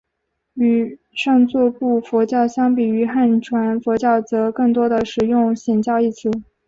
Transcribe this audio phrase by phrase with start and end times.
[0.55, 6.31] 与上座部佛教相比汉传佛教则更多地使用显教一词。